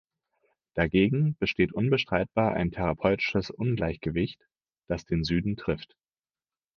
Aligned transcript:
Dagegen 0.73 1.35
besteht 1.37 1.73
unbestreitbar 1.73 2.53
ein 2.55 2.71
therapeutisches 2.71 3.51
Ungleichgewicht, 3.51 4.43
das 4.87 5.05
den 5.05 5.23
Süden 5.23 5.57
trifft. 5.57 5.95